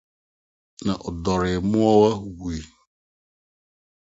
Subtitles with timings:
[0.85, 2.57] na ɔdɔree mmoawa wui.”